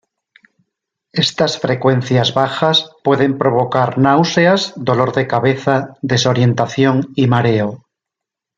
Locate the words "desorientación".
6.01-7.09